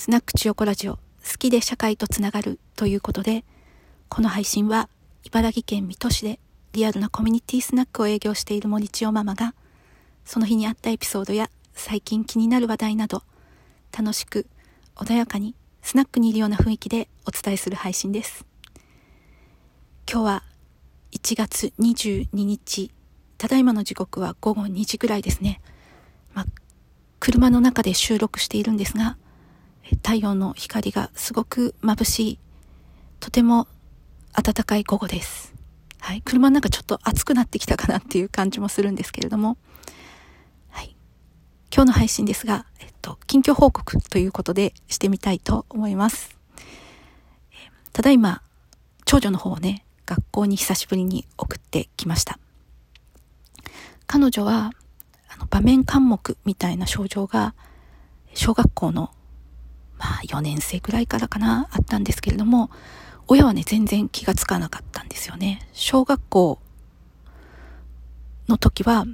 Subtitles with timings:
[0.00, 1.00] スナック千代子ラジオ好
[1.38, 3.44] きで社会とつながるということで、
[4.08, 4.88] この配信は
[5.24, 6.40] 茨城県水戸市で
[6.72, 9.54] リアルなコミュニティスナックを営業している森千代ママが、
[10.24, 13.24] その日にあったエピソードや最近気になる話題など、
[13.94, 14.46] 楽しく
[14.96, 18.46] 穏やかにスナックにいるような雰囲気でお伝えする配信です。
[20.10, 20.44] 今日は
[21.12, 22.90] 1月22日、
[23.36, 25.60] ただいまの時刻は午後2時ぐらいですね。
[26.32, 26.46] まあ、
[27.18, 29.18] 車の中で収録しているんですが、
[29.96, 32.38] 太陽の光がすごく眩しい、
[33.18, 33.68] とても
[34.32, 35.54] 暖かい午後です。
[36.00, 36.22] はい。
[36.22, 39.58] 車の中ちょっと暑くなってきたかなっていう感じもするんですけれども、
[40.70, 40.96] はい。
[41.74, 46.36] 今日の配信ですが、えっと、近況報告ということでしてみたいと思います。
[47.92, 48.42] ただいま、
[49.04, 52.38] 長女の方をね、学校に久しぶりに送ってきました。
[54.06, 54.72] 彼女は、
[55.28, 57.54] あの、場面監目みたいな症状が、
[58.34, 59.12] 小学校の
[60.00, 62.70] まあ4年生くらいからかな、あったんですけれども、
[63.28, 65.68] 親はね、全然気がつかなかったんですよね。
[65.72, 66.58] 小学校
[68.48, 69.04] の時は、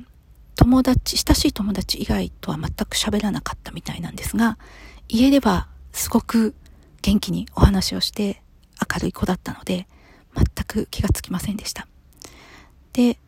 [0.55, 4.59] 友達、親しい友達以外とは全く喋らなかったみたいなんですが、
[5.09, 6.55] 家ではすごく
[7.03, 8.43] 元気にお話をして
[8.81, 9.87] 明るい子だったので、
[10.35, 11.89] 全く気がつきませんでした。
[12.93, 13.19] で、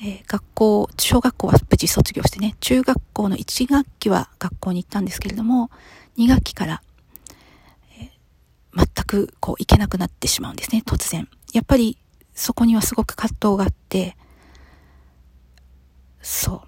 [0.00, 5.70] えー、学校、小学校は無事卒業してね、中学校の1学期は学校に行ったんですけれども、
[6.16, 6.82] 2学期から
[9.08, 11.28] くこう行けなくなってしまうんですね、突然。
[11.52, 11.98] やっぱり
[12.34, 14.16] そこにはすごく葛藤があって、
[16.20, 16.60] そう。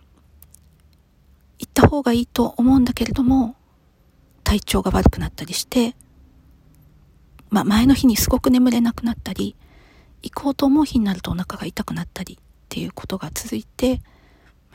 [1.59, 3.55] 行った方がいいと思うんだけれども、
[4.43, 5.95] 体調が悪くなったりして、
[7.51, 9.55] まあ前の日にすごく眠れなくなったり、
[10.23, 14.01] 行こうと思う日になるとお腹が痛くなったりっていうことが続いて、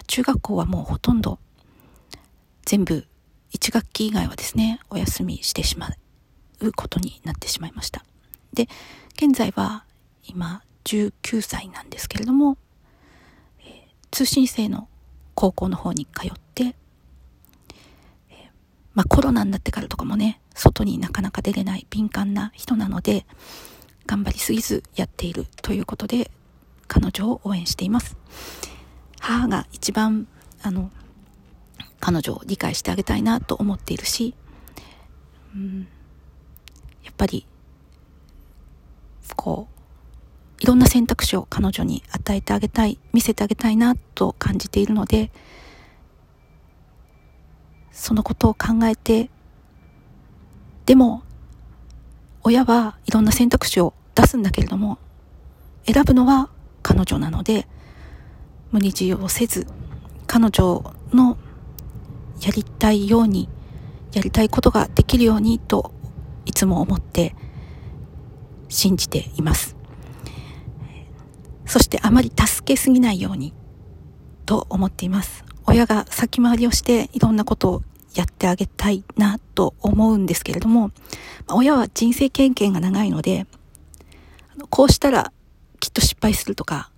[0.07, 1.39] 中学校はもうほとんど
[2.66, 3.07] 全部
[3.53, 5.89] 1学期以外はですね、お休みしてしま
[6.66, 8.03] うことになってしまいました。
[8.53, 8.67] で、
[9.16, 9.85] 現在は
[10.27, 12.57] 今19歳なんですけれども、
[13.59, 13.67] えー、
[14.12, 14.88] 通信制の
[15.34, 16.75] 高校の方に通って、えー、
[18.94, 23.25] まあコロナになってからとかもね、外になかなか出れない敏感な人なので、
[24.06, 26.31] 頑張りすぎずやっているということで、
[26.88, 28.16] 彼女を応援しています。
[29.19, 30.28] 母が一番、
[30.62, 30.91] あの、
[32.00, 34.35] 彼女を理解してあげたいなと思っているし、
[35.56, 35.88] うん、
[37.17, 37.45] ぱり、
[39.35, 39.75] こう、
[40.61, 45.31] いろんな選択肢を彼女に与えてあげたい、見せてあげたいなと感じているので、
[47.91, 49.29] そのことを考えて、
[50.85, 51.23] でも、
[52.43, 54.99] 親はいろんな選択肢を出すんだけれども、
[55.85, 56.49] 選ぶのは
[56.83, 57.67] 彼女なので、
[58.71, 59.65] 無理強いをせず、
[60.27, 61.37] 彼女の
[62.41, 63.49] やりたいように、
[64.13, 65.91] やりたいことができるようにと
[66.45, 67.35] いつも思って
[68.69, 69.75] 信じています。
[71.66, 73.53] そしてあまり助けすぎないように
[74.45, 75.44] と思っています。
[75.66, 77.83] 親が先回りをしていろんなことを
[78.13, 80.91] やってあげたいなと思うんですけれども、
[81.50, 83.45] 親は人生経験が長いので、
[84.69, 85.33] こうしたら
[85.79, 86.91] きっと失敗するとか、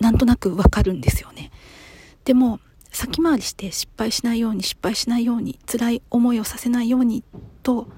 [0.00, 1.50] なんとなくわかるんですよね。
[2.24, 2.60] でも、
[2.96, 7.24] 先回りして失敗しないように失敗しないように辛い思いをさせないように
[7.62, 7.88] と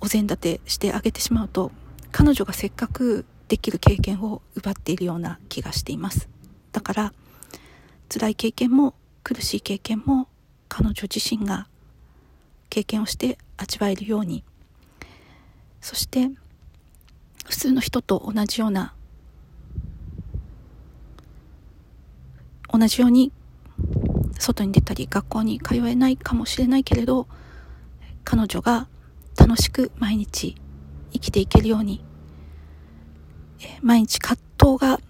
[0.00, 1.72] お膳立てしてあげてしまうと
[2.12, 6.28] 彼女がせっかくできる経験を奪っているような気がしています。
[6.70, 7.12] だから
[8.08, 8.94] 辛い経験も
[9.24, 10.28] 苦しい経験も
[10.68, 11.66] 彼女自身が
[12.70, 14.44] 経験をして味わえるように。
[15.80, 16.30] そして
[17.44, 18.94] 普通の人と同じような
[22.78, 23.32] 同じように
[24.38, 27.26] 外に出たり学校に通えないかもしれないけれど
[28.24, 28.88] 彼女が
[29.38, 30.56] 楽しく毎日
[31.12, 32.04] 生きていけるように
[33.80, 35.00] 毎日葛藤が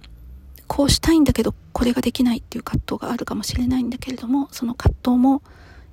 [0.66, 5.43] こうしたいんだけどこれができないっていう葛藤があるかもしれないんだけれどもその葛藤も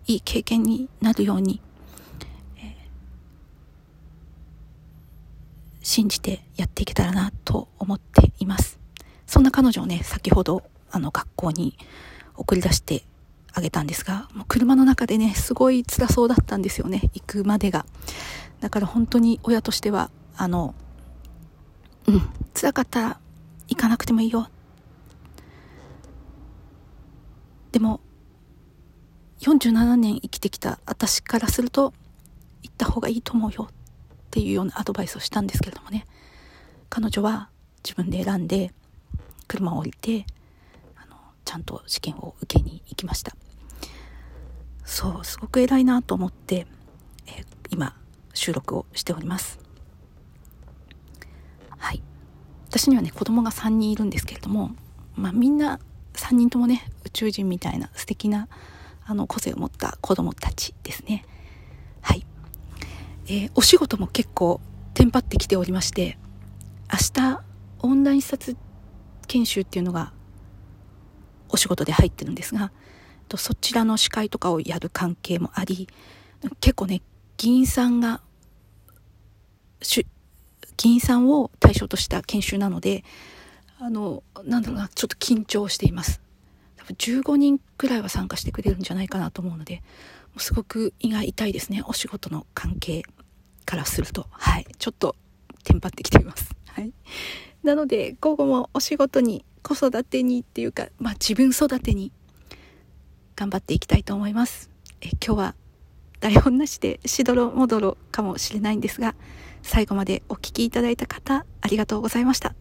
[0.06, 1.62] いい経験になるように、
[2.58, 2.64] えー、
[5.82, 8.80] 信じてやっていけたらなと思っています。
[9.26, 11.76] そんな彼女をね先ほどあの学校に
[12.36, 13.04] 送り出して
[13.52, 17.86] あげたんですが、もう車の中でね、すごい辛そうだったんですよね、行くまでが。
[18.62, 20.76] だから本当に親としては、あの、
[22.08, 22.22] うん、
[22.54, 23.20] 辛かったら
[23.68, 24.48] 行かなくてもいいよ。
[27.72, 28.00] でも、
[29.42, 31.92] 47年生きてきた私からすると、
[32.62, 33.74] 行った方がいいと思うよっ
[34.30, 36.06] ていうようなアドバイスをしたんですけれどもね、
[36.90, 37.50] 彼女は
[37.84, 38.72] 自分で選んで、
[39.48, 40.28] 車を降りて、
[41.54, 43.36] ちゃんと試験を受けに行きました。
[44.84, 46.66] そうすごく偉いなと思って、
[47.28, 47.96] えー、今
[48.34, 49.60] 収録をしております。
[51.78, 52.02] はい。
[52.70, 54.72] 私にはね子供が3人いるんですけれども
[55.16, 55.80] まあみんな
[56.14, 58.48] 3人ともね宇宙人みたいな素敵な
[59.06, 61.24] あの個性を持った子供たちですね。
[62.02, 62.26] はい。
[63.28, 64.60] えー、お仕事も結構
[64.96, 66.18] テンパってきておりまして
[66.92, 67.44] 明日
[67.84, 68.58] オンライン視察
[69.28, 70.14] 研修っていうのが
[71.54, 72.72] お仕事で入ってるんですが
[73.36, 75.88] そちらの司会とかをやる関係もあり
[76.60, 77.02] 結構ね
[77.38, 78.22] 議員さんが
[80.78, 83.04] 議員さんを対象とした研修なので
[83.80, 86.22] あのなんだろうなちょっと緊張しています。
[86.78, 89.82] 多分15人くらいは参加してくれるんじゃないかなと思うので
[90.38, 93.04] すごく胃が痛いですねお仕事の関係
[93.66, 94.28] からすると。
[94.32, 94.68] はい。
[94.78, 95.16] ちょっと
[95.64, 96.50] テンパってきています。
[96.68, 96.94] はい。
[97.64, 102.12] なので午後もお仕事に子育てにっていうかまあ自分育てに
[103.36, 104.70] 頑張っていきたいと思います。
[105.02, 105.56] え今日は
[106.20, 109.16] 台本なしでしどろもどろかもしれないんですが
[109.62, 112.54] 最後までお聴きいただいた方ありがとうございました。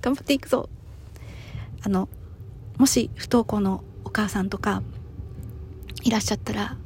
[0.00, 0.68] 頑張っていくぞ。
[1.82, 2.08] あの
[2.78, 4.82] もし不登校のお母さんとか
[6.02, 6.76] いらっしゃったら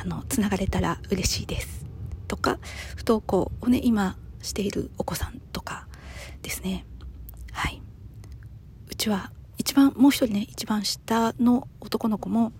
[0.00, 1.84] あのつながれたら嬉しいです。
[2.28, 2.58] とか
[2.96, 5.86] 不登校をね今しているお子さんとか
[6.42, 6.84] ですね。
[9.00, 12.52] ちは一番もう一人ね一番下の男の子も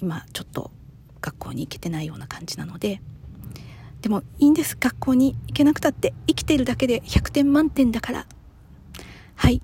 [0.00, 0.70] 今ちょっと
[1.20, 3.02] 学校に行けてないような感じなので
[4.00, 8.26] でもいいんです学校に行けなくたって生きているだけで100点満点だから。
[9.36, 9.62] はい。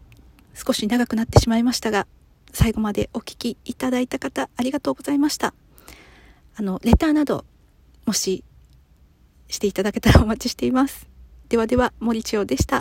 [0.55, 2.06] 少し長くなってしまいましたが
[2.52, 5.55] 最後までお聴きいただいた方ありがとうございました。
[6.55, 7.44] あのレターなど
[8.06, 8.44] もし
[9.49, 11.08] していただけたらお待ちしています。
[11.49, 12.76] ではでは森千代でした。